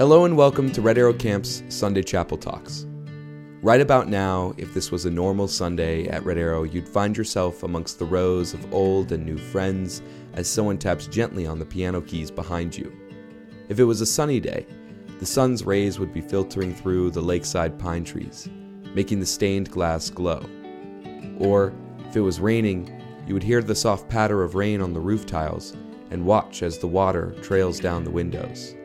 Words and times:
Hello 0.00 0.24
and 0.24 0.34
welcome 0.34 0.72
to 0.72 0.80
Red 0.80 0.96
Arrow 0.96 1.12
Camp's 1.12 1.62
Sunday 1.68 2.02
Chapel 2.02 2.38
Talks. 2.38 2.86
Right 3.60 3.82
about 3.82 4.08
now, 4.08 4.54
if 4.56 4.72
this 4.72 4.90
was 4.90 5.04
a 5.04 5.10
normal 5.10 5.46
Sunday 5.46 6.08
at 6.08 6.24
Red 6.24 6.38
Arrow, 6.38 6.62
you'd 6.62 6.88
find 6.88 7.14
yourself 7.14 7.64
amongst 7.64 7.98
the 7.98 8.06
rows 8.06 8.54
of 8.54 8.72
old 8.72 9.12
and 9.12 9.26
new 9.26 9.36
friends 9.36 10.00
as 10.32 10.48
someone 10.48 10.78
taps 10.78 11.06
gently 11.06 11.46
on 11.46 11.58
the 11.58 11.66
piano 11.66 12.00
keys 12.00 12.30
behind 12.30 12.74
you. 12.74 12.90
If 13.68 13.78
it 13.78 13.84
was 13.84 14.00
a 14.00 14.06
sunny 14.06 14.40
day, 14.40 14.66
the 15.18 15.26
sun's 15.26 15.66
rays 15.66 15.98
would 15.98 16.14
be 16.14 16.22
filtering 16.22 16.74
through 16.74 17.10
the 17.10 17.20
lakeside 17.20 17.78
pine 17.78 18.04
trees, 18.04 18.48
making 18.94 19.20
the 19.20 19.26
stained 19.26 19.70
glass 19.70 20.08
glow. 20.08 20.42
Or, 21.38 21.74
if 22.08 22.16
it 22.16 22.22
was 22.22 22.40
raining, 22.40 22.90
you 23.26 23.34
would 23.34 23.42
hear 23.42 23.60
the 23.60 23.74
soft 23.74 24.08
patter 24.08 24.42
of 24.42 24.54
rain 24.54 24.80
on 24.80 24.94
the 24.94 25.00
roof 25.00 25.26
tiles 25.26 25.76
and 26.10 26.24
watch 26.24 26.62
as 26.62 26.78
the 26.78 26.86
water 26.86 27.34
trails 27.42 27.78
down 27.78 28.02
the 28.02 28.10
windows. 28.10 28.76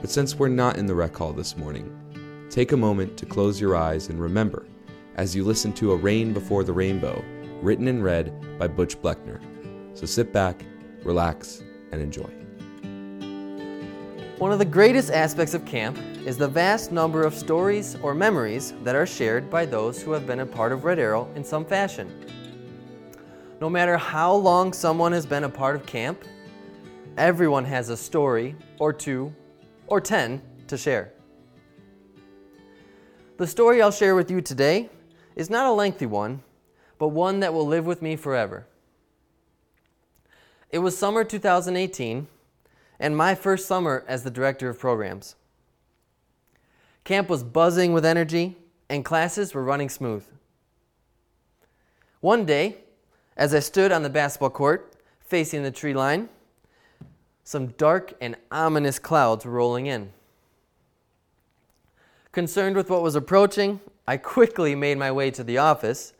But 0.00 0.10
since 0.10 0.38
we're 0.38 0.48
not 0.48 0.76
in 0.76 0.86
the 0.86 0.94
rec 0.94 1.16
hall 1.16 1.32
this 1.32 1.56
morning, 1.56 2.46
take 2.50 2.72
a 2.72 2.76
moment 2.76 3.16
to 3.16 3.26
close 3.26 3.60
your 3.60 3.74
eyes 3.76 4.08
and 4.08 4.20
remember 4.20 4.66
as 5.16 5.34
you 5.34 5.42
listen 5.42 5.72
to 5.72 5.92
A 5.92 5.96
Rain 5.96 6.34
Before 6.34 6.62
the 6.62 6.72
Rainbow, 6.72 7.24
written 7.62 7.88
and 7.88 8.04
read 8.04 8.58
by 8.58 8.68
Butch 8.68 9.00
Bleckner. 9.00 9.40
So 9.94 10.04
sit 10.04 10.32
back, 10.32 10.62
relax, 11.02 11.62
and 11.92 12.02
enjoy. 12.02 12.30
One 14.38 14.52
of 14.52 14.58
the 14.58 14.66
greatest 14.66 15.10
aspects 15.10 15.54
of 15.54 15.64
camp 15.64 15.98
is 16.26 16.36
the 16.36 16.46
vast 16.46 16.92
number 16.92 17.22
of 17.22 17.34
stories 17.34 17.96
or 18.02 18.14
memories 18.14 18.74
that 18.84 18.94
are 18.94 19.06
shared 19.06 19.48
by 19.48 19.64
those 19.64 20.02
who 20.02 20.12
have 20.12 20.26
been 20.26 20.40
a 20.40 20.46
part 20.46 20.72
of 20.72 20.84
Red 20.84 20.98
Arrow 20.98 21.30
in 21.34 21.42
some 21.42 21.64
fashion. 21.64 22.12
No 23.62 23.70
matter 23.70 23.96
how 23.96 24.34
long 24.34 24.74
someone 24.74 25.12
has 25.12 25.24
been 25.24 25.44
a 25.44 25.48
part 25.48 25.74
of 25.74 25.86
camp, 25.86 26.22
everyone 27.16 27.64
has 27.64 27.88
a 27.88 27.96
story 27.96 28.54
or 28.78 28.92
two 28.92 29.34
or 29.86 30.00
ten 30.00 30.42
to 30.68 30.76
share. 30.76 31.12
The 33.36 33.46
story 33.46 33.82
I'll 33.82 33.90
share 33.90 34.14
with 34.14 34.30
you 34.30 34.40
today 34.40 34.88
is 35.34 35.50
not 35.50 35.66
a 35.66 35.72
lengthy 35.72 36.06
one, 36.06 36.42
but 36.98 37.08
one 37.08 37.40
that 37.40 37.52
will 37.52 37.66
live 37.66 37.84
with 37.84 38.00
me 38.00 38.16
forever. 38.16 38.66
It 40.70 40.78
was 40.78 40.96
summer 40.96 41.22
2018 41.22 42.26
and 42.98 43.16
my 43.16 43.34
first 43.34 43.66
summer 43.66 44.04
as 44.08 44.24
the 44.24 44.30
director 44.30 44.68
of 44.68 44.78
programs. 44.78 45.36
Camp 47.04 47.28
was 47.28 47.44
buzzing 47.44 47.92
with 47.92 48.04
energy 48.04 48.56
and 48.88 49.04
classes 49.04 49.54
were 49.54 49.62
running 49.62 49.88
smooth. 49.88 50.24
One 52.20 52.44
day, 52.44 52.78
as 53.36 53.54
I 53.54 53.60
stood 53.60 53.92
on 53.92 54.02
the 54.02 54.10
basketball 54.10 54.50
court 54.50 54.96
facing 55.20 55.62
the 55.62 55.70
tree 55.70 55.94
line, 55.94 56.28
some 57.46 57.68
dark 57.68 58.12
and 58.20 58.34
ominous 58.50 58.98
clouds 58.98 59.46
rolling 59.46 59.86
in. 59.86 60.10
Concerned 62.32 62.74
with 62.74 62.90
what 62.90 63.04
was 63.04 63.14
approaching, 63.14 63.78
I 64.04 64.16
quickly 64.16 64.74
made 64.74 64.98
my 64.98 65.12
way 65.12 65.30
to 65.30 65.44
the 65.44 65.56
office, 65.56 66.12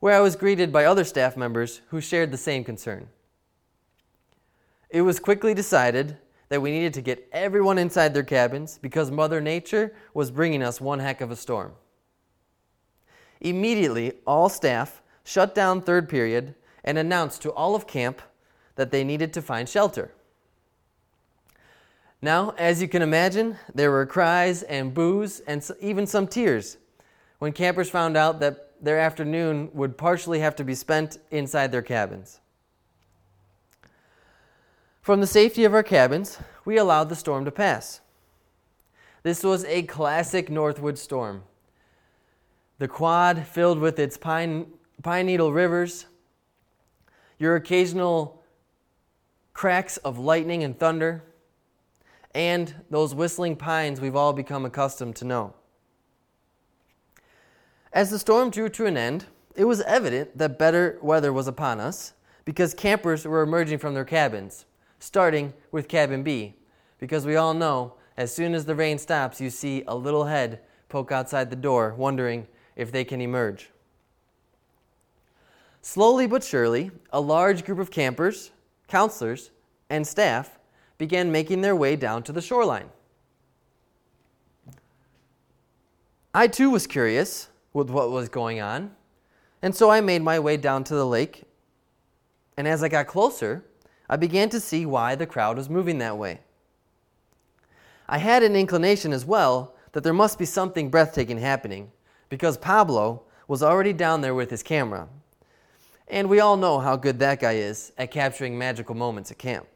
where 0.00 0.14
I 0.14 0.20
was 0.20 0.36
greeted 0.36 0.70
by 0.70 0.84
other 0.84 1.02
staff 1.02 1.34
members 1.34 1.80
who 1.88 2.02
shared 2.02 2.30
the 2.30 2.36
same 2.36 2.62
concern. 2.62 3.08
It 4.90 5.00
was 5.00 5.18
quickly 5.18 5.54
decided 5.54 6.18
that 6.50 6.60
we 6.60 6.72
needed 6.72 6.92
to 6.92 7.00
get 7.00 7.26
everyone 7.32 7.78
inside 7.78 8.12
their 8.12 8.22
cabins 8.22 8.78
because 8.82 9.10
Mother 9.10 9.40
Nature 9.40 9.94
was 10.12 10.30
bringing 10.30 10.62
us 10.62 10.78
one 10.78 10.98
heck 10.98 11.22
of 11.22 11.30
a 11.30 11.36
storm. 11.36 11.72
Immediately, 13.40 14.12
all 14.26 14.50
staff 14.50 15.00
shut 15.24 15.54
down 15.54 15.80
third 15.80 16.06
period 16.06 16.54
and 16.84 16.98
announced 16.98 17.40
to 17.42 17.50
all 17.52 17.74
of 17.74 17.86
camp 17.86 18.20
that 18.74 18.90
they 18.90 19.02
needed 19.02 19.32
to 19.32 19.40
find 19.40 19.70
shelter. 19.70 20.12
Now, 22.22 22.54
as 22.56 22.80
you 22.80 22.88
can 22.88 23.02
imagine, 23.02 23.56
there 23.74 23.90
were 23.90 24.06
cries 24.06 24.62
and 24.62 24.94
boos 24.94 25.40
and 25.40 25.68
even 25.80 26.06
some 26.06 26.26
tears 26.26 26.78
when 27.38 27.52
campers 27.52 27.90
found 27.90 28.16
out 28.16 28.40
that 28.40 28.72
their 28.82 28.98
afternoon 28.98 29.70
would 29.72 29.96
partially 29.98 30.40
have 30.40 30.56
to 30.56 30.64
be 30.64 30.74
spent 30.74 31.18
inside 31.30 31.72
their 31.72 31.82
cabins. 31.82 32.40
From 35.02 35.20
the 35.20 35.26
safety 35.26 35.64
of 35.64 35.72
our 35.72 35.82
cabins, 35.82 36.38
we 36.64 36.78
allowed 36.78 37.08
the 37.08 37.16
storm 37.16 37.44
to 37.44 37.50
pass. 37.50 38.00
This 39.22 39.42
was 39.44 39.64
a 39.64 39.82
classic 39.82 40.50
Northwood 40.50 40.98
storm. 40.98 41.42
The 42.78 42.88
quad 42.88 43.46
filled 43.46 43.78
with 43.78 43.98
its 43.98 44.16
pine, 44.16 44.66
pine 45.02 45.26
needle 45.26 45.52
rivers, 45.52 46.06
your 47.38 47.56
occasional 47.56 48.42
cracks 49.52 49.96
of 49.98 50.18
lightning 50.18 50.64
and 50.64 50.78
thunder, 50.78 51.22
and 52.36 52.74
those 52.90 53.14
whistling 53.14 53.56
pines 53.56 53.98
we've 53.98 54.14
all 54.14 54.34
become 54.34 54.66
accustomed 54.66 55.16
to 55.16 55.24
know. 55.24 55.54
As 57.94 58.10
the 58.10 58.18
storm 58.18 58.50
drew 58.50 58.68
to 58.68 58.84
an 58.84 58.98
end, 58.98 59.24
it 59.54 59.64
was 59.64 59.80
evident 59.80 60.36
that 60.36 60.58
better 60.58 60.98
weather 61.00 61.32
was 61.32 61.48
upon 61.48 61.80
us 61.80 62.12
because 62.44 62.74
campers 62.74 63.24
were 63.24 63.40
emerging 63.40 63.78
from 63.78 63.94
their 63.94 64.04
cabins, 64.04 64.66
starting 64.98 65.54
with 65.72 65.88
cabin 65.88 66.22
B, 66.22 66.54
because 66.98 67.24
we 67.24 67.36
all 67.36 67.54
know 67.54 67.94
as 68.18 68.34
soon 68.34 68.54
as 68.54 68.66
the 68.66 68.74
rain 68.74 68.98
stops, 68.98 69.40
you 69.40 69.48
see 69.48 69.82
a 69.86 69.96
little 69.96 70.24
head 70.24 70.60
poke 70.90 71.10
outside 71.10 71.48
the 71.48 71.56
door, 71.56 71.94
wondering 71.96 72.46
if 72.76 72.92
they 72.92 73.02
can 73.02 73.22
emerge. 73.22 73.70
Slowly 75.80 76.26
but 76.26 76.44
surely, 76.44 76.90
a 77.14 77.20
large 77.20 77.64
group 77.64 77.78
of 77.78 77.90
campers, 77.90 78.50
counselors, 78.88 79.52
and 79.88 80.06
staff 80.06 80.58
began 80.98 81.30
making 81.30 81.60
their 81.60 81.76
way 81.76 81.96
down 81.96 82.22
to 82.24 82.32
the 82.32 82.40
shoreline. 82.40 82.88
I 86.34 86.48
too 86.48 86.70
was 86.70 86.86
curious 86.86 87.48
with 87.72 87.90
what 87.90 88.10
was 88.10 88.28
going 88.28 88.60
on, 88.60 88.92
and 89.62 89.74
so 89.74 89.90
I 89.90 90.00
made 90.00 90.22
my 90.22 90.38
way 90.38 90.56
down 90.56 90.84
to 90.84 90.94
the 90.94 91.06
lake. 91.06 91.44
And 92.56 92.68
as 92.68 92.82
I 92.82 92.88
got 92.88 93.06
closer, 93.06 93.64
I 94.08 94.16
began 94.16 94.48
to 94.50 94.60
see 94.60 94.86
why 94.86 95.14
the 95.14 95.26
crowd 95.26 95.56
was 95.56 95.68
moving 95.68 95.98
that 95.98 96.16
way. 96.16 96.40
I 98.08 98.18
had 98.18 98.42
an 98.42 98.54
inclination 98.54 99.12
as 99.12 99.24
well 99.24 99.74
that 99.92 100.04
there 100.04 100.12
must 100.12 100.38
be 100.38 100.44
something 100.44 100.90
breathtaking 100.90 101.38
happening 101.38 101.90
because 102.28 102.56
Pablo 102.56 103.22
was 103.48 103.62
already 103.62 103.92
down 103.92 104.20
there 104.20 104.34
with 104.34 104.50
his 104.50 104.62
camera. 104.62 105.08
And 106.08 106.28
we 106.28 106.40
all 106.40 106.56
know 106.56 106.78
how 106.78 106.96
good 106.96 107.18
that 107.18 107.40
guy 107.40 107.54
is 107.54 107.92
at 107.98 108.10
capturing 108.10 108.56
magical 108.56 108.94
moments 108.94 109.30
at 109.30 109.38
camp. 109.38 109.66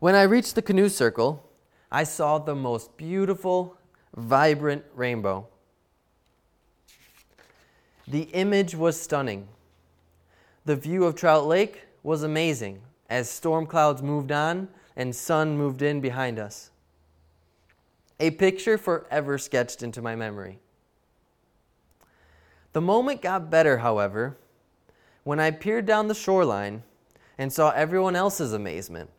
When 0.00 0.14
I 0.14 0.22
reached 0.22 0.54
the 0.54 0.62
canoe 0.62 0.88
circle, 0.88 1.44
I 1.90 2.04
saw 2.04 2.38
the 2.38 2.54
most 2.54 2.96
beautiful, 2.96 3.76
vibrant 4.16 4.84
rainbow. 4.94 5.48
The 8.06 8.22
image 8.32 8.76
was 8.76 9.00
stunning. 9.00 9.48
The 10.64 10.76
view 10.76 11.04
of 11.04 11.16
Trout 11.16 11.46
Lake 11.46 11.82
was 12.02 12.22
amazing 12.22 12.80
as 13.10 13.28
storm 13.28 13.66
clouds 13.66 14.02
moved 14.02 14.30
on 14.30 14.68
and 14.96 15.14
sun 15.14 15.56
moved 15.56 15.82
in 15.82 16.00
behind 16.00 16.38
us. 16.38 16.70
A 18.20 18.30
picture 18.30 18.78
forever 18.78 19.36
sketched 19.36 19.82
into 19.82 20.00
my 20.00 20.14
memory. 20.14 20.58
The 22.72 22.80
moment 22.80 23.20
got 23.20 23.50
better, 23.50 23.78
however, 23.78 24.36
when 25.24 25.40
I 25.40 25.50
peered 25.50 25.86
down 25.86 26.06
the 26.08 26.14
shoreline 26.14 26.84
and 27.36 27.52
saw 27.52 27.70
everyone 27.70 28.14
else's 28.14 28.52
amazement. 28.52 29.10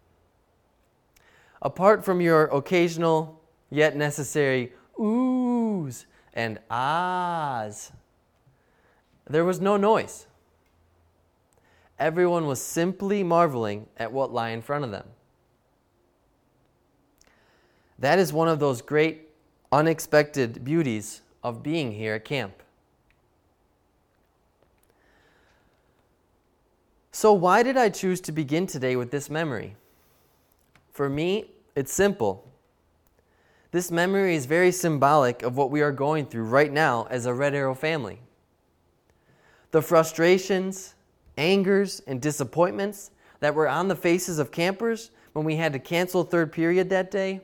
Apart 1.61 2.05
from 2.05 2.21
your 2.21 2.45
occasional 2.45 3.41
yet 3.69 3.95
necessary 3.95 4.71
oohs 4.97 6.05
and 6.33 6.59
ahs, 6.69 7.91
there 9.29 9.45
was 9.45 9.59
no 9.59 9.77
noise. 9.77 10.25
Everyone 11.99 12.47
was 12.47 12.61
simply 12.61 13.23
marveling 13.23 13.87
at 13.97 14.11
what 14.11 14.33
lay 14.33 14.53
in 14.53 14.61
front 14.61 14.85
of 14.85 14.91
them. 14.91 15.05
That 17.99 18.17
is 18.17 18.31
one 18.31 18.47
of 18.47 18.59
those 18.59 18.81
great 18.81 19.27
unexpected 19.71 20.63
beauties 20.63 21.21
of 21.43 21.61
being 21.61 21.91
here 21.91 22.15
at 22.15 22.25
camp. 22.25 22.63
So, 27.11 27.33
why 27.33 27.63
did 27.63 27.75
I 27.75 27.89
choose 27.89 28.21
to 28.21 28.31
begin 28.31 28.65
today 28.65 28.95
with 28.95 29.11
this 29.11 29.29
memory? 29.29 29.75
For 30.99 31.07
me, 31.07 31.51
it's 31.77 31.93
simple. 31.93 32.51
This 33.71 33.89
memory 33.89 34.35
is 34.35 34.45
very 34.45 34.69
symbolic 34.73 35.43
of 35.43 35.55
what 35.55 35.71
we 35.71 35.79
are 35.79 35.93
going 35.93 36.25
through 36.25 36.43
right 36.43 36.73
now 36.73 37.07
as 37.09 37.25
a 37.25 37.33
Red 37.33 37.55
Arrow 37.55 37.73
family. 37.73 38.19
The 39.71 39.81
frustrations, 39.81 40.95
angers, 41.37 42.01
and 42.05 42.21
disappointments 42.21 43.11
that 43.39 43.55
were 43.55 43.69
on 43.69 43.87
the 43.87 43.95
faces 43.95 44.39
of 44.39 44.51
campers 44.51 45.11
when 45.31 45.45
we 45.45 45.55
had 45.55 45.71
to 45.71 45.79
cancel 45.79 46.25
third 46.25 46.51
period 46.51 46.89
that 46.89 47.11
day 47.11 47.43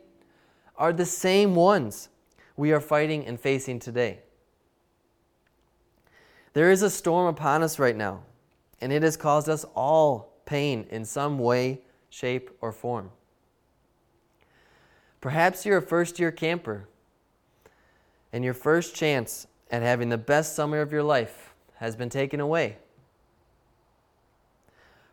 are 0.75 0.92
the 0.92 1.06
same 1.06 1.56
ones 1.56 2.10
we 2.57 2.74
are 2.74 2.81
fighting 2.81 3.25
and 3.25 3.40
facing 3.40 3.80
today. 3.80 4.19
There 6.52 6.72
is 6.72 6.81
a 6.81 6.90
storm 6.90 7.28
upon 7.28 7.63
us 7.63 7.80
right 7.80 7.96
now, 7.96 8.19
and 8.81 8.92
it 8.92 9.02
has 9.02 9.16
caused 9.16 9.48
us 9.48 9.63
all 9.74 10.42
pain 10.46 10.86
in 10.90 11.06
some 11.06 11.40
way, 11.40 11.80
shape, 12.10 12.50
or 12.60 12.74
form. 12.74 13.12
Perhaps 15.25 15.66
you're 15.66 15.77
a 15.80 15.81
first 15.81 16.19
year 16.19 16.31
camper 16.31 16.88
and 18.31 18.44
your 18.44 18.54
first 18.54 18.94
chance 18.94 19.48
at 19.72 19.81
having 19.81 20.10
the 20.10 20.19
best 20.19 20.56
summer 20.56 20.81
of 20.81 20.92
your 20.92 21.01
life 21.01 21.56
has 21.77 21.95
been 21.95 22.10
taken 22.10 22.39
away. 22.39 22.77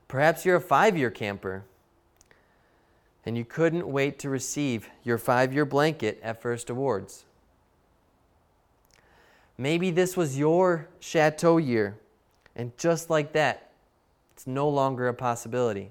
Perhaps 0.08 0.44
you're 0.44 0.56
a 0.56 0.60
five 0.60 0.98
year 0.98 1.10
camper 1.10 1.64
and 3.24 3.38
you 3.38 3.46
couldn't 3.46 3.88
wait 3.88 4.18
to 4.18 4.28
receive 4.28 4.90
your 5.02 5.16
five 5.16 5.54
year 5.54 5.64
blanket 5.64 6.20
at 6.22 6.42
First 6.42 6.68
Awards. 6.68 7.24
Maybe 9.56 9.90
this 9.90 10.14
was 10.14 10.36
your 10.36 10.90
chateau 11.00 11.56
year, 11.56 11.96
and 12.54 12.76
just 12.76 13.08
like 13.08 13.32
that, 13.32 13.70
it's 14.34 14.46
no 14.46 14.68
longer 14.68 15.08
a 15.08 15.14
possibility. 15.14 15.90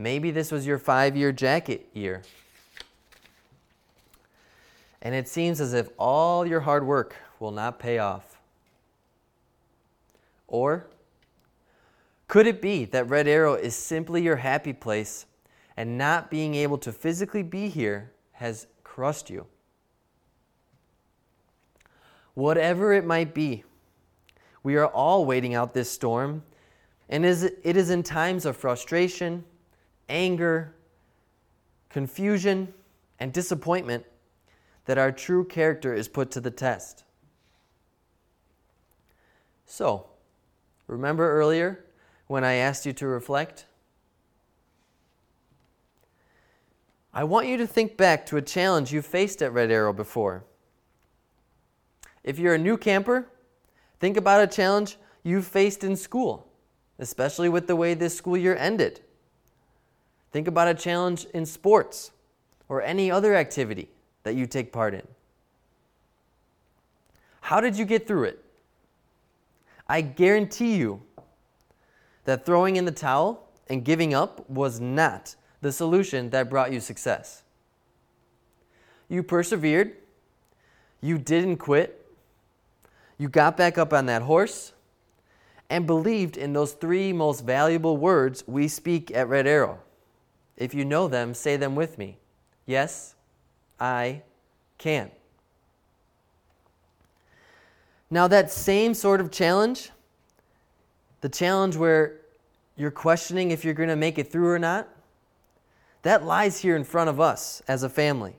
Maybe 0.00 0.30
this 0.30 0.50
was 0.50 0.66
your 0.66 0.78
five 0.78 1.14
year 1.14 1.30
jacket 1.30 1.86
year. 1.92 2.22
And 5.02 5.14
it 5.14 5.28
seems 5.28 5.60
as 5.60 5.74
if 5.74 5.90
all 5.98 6.46
your 6.46 6.60
hard 6.60 6.86
work 6.86 7.16
will 7.38 7.50
not 7.50 7.78
pay 7.78 7.98
off. 7.98 8.38
Or 10.48 10.86
could 12.28 12.46
it 12.46 12.62
be 12.62 12.86
that 12.86 13.10
Red 13.10 13.28
Arrow 13.28 13.52
is 13.54 13.76
simply 13.76 14.22
your 14.22 14.36
happy 14.36 14.72
place 14.72 15.26
and 15.76 15.98
not 15.98 16.30
being 16.30 16.54
able 16.54 16.78
to 16.78 16.92
physically 16.92 17.42
be 17.42 17.68
here 17.68 18.10
has 18.32 18.68
crushed 18.82 19.28
you? 19.28 19.44
Whatever 22.32 22.94
it 22.94 23.04
might 23.04 23.34
be, 23.34 23.64
we 24.62 24.76
are 24.76 24.86
all 24.86 25.26
waiting 25.26 25.54
out 25.54 25.74
this 25.74 25.90
storm, 25.90 26.42
and 27.10 27.26
it 27.26 27.76
is 27.76 27.90
in 27.90 28.02
times 28.02 28.46
of 28.46 28.56
frustration, 28.56 29.44
anger, 30.10 30.74
confusion, 31.88 32.74
and 33.18 33.32
disappointment 33.32 34.04
that 34.86 34.98
our 34.98 35.12
true 35.12 35.44
character 35.44 35.94
is 35.94 36.08
put 36.08 36.30
to 36.32 36.40
the 36.40 36.50
test. 36.50 37.04
So, 39.66 40.06
remember 40.86 41.30
earlier 41.30 41.84
when 42.26 42.44
I 42.44 42.54
asked 42.54 42.86
you 42.86 42.92
to 42.94 43.06
reflect? 43.06 43.66
I 47.12 47.24
want 47.24 47.46
you 47.46 47.56
to 47.56 47.66
think 47.66 47.96
back 47.96 48.26
to 48.26 48.36
a 48.36 48.42
challenge 48.42 48.92
you 48.92 49.02
faced 49.02 49.42
at 49.42 49.52
Red 49.52 49.70
Arrow 49.70 49.92
before. 49.92 50.44
If 52.22 52.38
you're 52.38 52.54
a 52.54 52.58
new 52.58 52.76
camper, 52.76 53.28
think 53.98 54.16
about 54.16 54.42
a 54.42 54.46
challenge 54.46 54.96
you 55.22 55.42
faced 55.42 55.84
in 55.84 55.96
school, 55.96 56.48
especially 56.98 57.48
with 57.48 57.66
the 57.66 57.76
way 57.76 57.94
this 57.94 58.16
school 58.16 58.36
year 58.36 58.56
ended. 58.56 59.00
Think 60.32 60.48
about 60.48 60.68
a 60.68 60.74
challenge 60.74 61.26
in 61.34 61.44
sports 61.44 62.12
or 62.68 62.82
any 62.82 63.10
other 63.10 63.34
activity 63.34 63.88
that 64.22 64.34
you 64.34 64.46
take 64.46 64.72
part 64.72 64.94
in. 64.94 65.06
How 67.40 67.60
did 67.60 67.76
you 67.76 67.84
get 67.84 68.06
through 68.06 68.24
it? 68.24 68.44
I 69.88 70.02
guarantee 70.02 70.76
you 70.76 71.02
that 72.24 72.46
throwing 72.46 72.76
in 72.76 72.84
the 72.84 72.92
towel 72.92 73.48
and 73.68 73.84
giving 73.84 74.14
up 74.14 74.48
was 74.48 74.78
not 74.78 75.34
the 75.60 75.72
solution 75.72 76.30
that 76.30 76.48
brought 76.48 76.72
you 76.72 76.78
success. 76.78 77.42
You 79.08 79.24
persevered, 79.24 79.96
you 81.00 81.18
didn't 81.18 81.56
quit, 81.56 82.06
you 83.18 83.28
got 83.28 83.56
back 83.56 83.78
up 83.78 83.92
on 83.92 84.06
that 84.06 84.22
horse, 84.22 84.72
and 85.68 85.86
believed 85.86 86.36
in 86.36 86.52
those 86.52 86.72
three 86.72 87.12
most 87.12 87.44
valuable 87.44 87.96
words 87.96 88.44
we 88.46 88.68
speak 88.68 89.10
at 89.10 89.28
Red 89.28 89.46
Arrow. 89.46 89.80
If 90.56 90.74
you 90.74 90.84
know 90.84 91.08
them, 91.08 91.34
say 91.34 91.56
them 91.56 91.74
with 91.74 91.98
me. 91.98 92.18
Yes, 92.66 93.14
I 93.78 94.22
can. 94.78 95.10
Now, 98.10 98.26
that 98.28 98.50
same 98.50 98.94
sort 98.94 99.20
of 99.20 99.30
challenge, 99.30 99.90
the 101.20 101.28
challenge 101.28 101.76
where 101.76 102.20
you're 102.76 102.90
questioning 102.90 103.50
if 103.50 103.64
you're 103.64 103.74
going 103.74 103.88
to 103.88 103.96
make 103.96 104.18
it 104.18 104.32
through 104.32 104.48
or 104.48 104.58
not, 104.58 104.88
that 106.02 106.24
lies 106.24 106.60
here 106.60 106.76
in 106.76 106.84
front 106.84 107.10
of 107.10 107.20
us 107.20 107.62
as 107.68 107.82
a 107.82 107.88
family. 107.88 108.34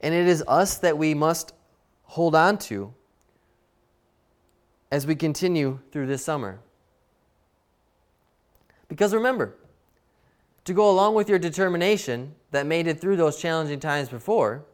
And 0.00 0.14
it 0.14 0.26
is 0.26 0.44
us 0.46 0.78
that 0.78 0.96
we 0.96 1.12
must 1.12 1.52
hold 2.04 2.34
on 2.34 2.58
to 2.58 2.94
as 4.90 5.06
we 5.06 5.16
continue 5.16 5.80
through 5.90 6.06
this 6.06 6.24
summer. 6.24 6.60
Because 8.88 9.12
remember, 9.12 9.56
to 10.64 10.72
go 10.72 10.90
along 10.90 11.14
with 11.14 11.28
your 11.28 11.38
determination 11.38 12.34
that 12.50 12.66
made 12.66 12.86
it 12.86 13.00
through 13.00 13.16
those 13.16 13.38
challenging 13.38 13.80
times 13.80 14.08
before, 14.08 14.64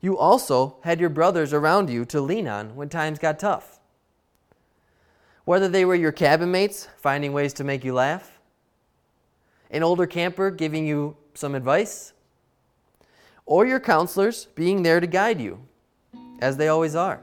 you 0.00 0.16
also 0.16 0.76
had 0.82 1.00
your 1.00 1.10
brothers 1.10 1.52
around 1.52 1.90
you 1.90 2.04
to 2.06 2.20
lean 2.20 2.46
on 2.48 2.76
when 2.76 2.88
times 2.88 3.18
got 3.18 3.38
tough. 3.38 3.80
Whether 5.44 5.68
they 5.68 5.84
were 5.84 5.94
your 5.94 6.12
cabin 6.12 6.50
mates 6.50 6.88
finding 6.96 7.32
ways 7.32 7.52
to 7.54 7.64
make 7.64 7.84
you 7.84 7.94
laugh, 7.94 8.40
an 9.70 9.82
older 9.82 10.06
camper 10.06 10.50
giving 10.50 10.86
you 10.86 11.16
some 11.34 11.54
advice, 11.54 12.12
or 13.44 13.66
your 13.66 13.80
counselors 13.80 14.46
being 14.54 14.82
there 14.82 15.00
to 15.00 15.06
guide 15.06 15.40
you, 15.40 15.60
as 16.40 16.56
they 16.56 16.68
always 16.68 16.94
are. 16.94 17.20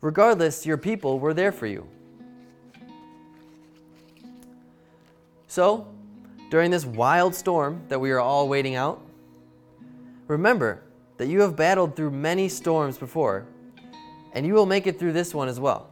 Regardless, 0.00 0.66
your 0.66 0.76
people 0.76 1.18
were 1.18 1.34
there 1.34 1.52
for 1.52 1.66
you. 1.66 1.88
So, 5.46 5.88
during 6.50 6.70
this 6.70 6.86
wild 6.86 7.34
storm 7.34 7.82
that 7.88 7.98
we 7.98 8.10
are 8.10 8.20
all 8.20 8.48
waiting 8.48 8.74
out, 8.74 9.02
remember 10.28 10.82
that 11.16 11.28
you 11.28 11.40
have 11.40 11.56
battled 11.56 11.96
through 11.96 12.10
many 12.10 12.48
storms 12.48 12.98
before, 12.98 13.46
and 14.32 14.46
you 14.46 14.54
will 14.54 14.66
make 14.66 14.86
it 14.86 14.98
through 14.98 15.12
this 15.12 15.34
one 15.34 15.48
as 15.48 15.58
well. 15.58 15.90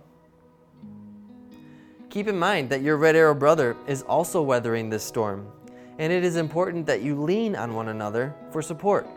Keep 2.11 2.29
in 2.29 2.39
mind 2.39 2.71
that 2.71 2.83
your 2.83 2.97
Red 2.97 3.17
Arrow 3.17 3.35
brother 3.35 3.77
is 3.89 4.03
also 4.03 4.41
weathering 4.43 4.91
this 4.91 5.03
storm, 5.03 5.51
and 5.99 6.13
it 6.13 6.23
is 6.23 6.37
important 6.37 6.87
that 6.87 7.03
you 7.03 7.21
lean 7.21 7.57
on 7.57 7.75
one 7.75 7.89
another 7.89 8.35
for 8.51 8.63
support. 8.63 9.09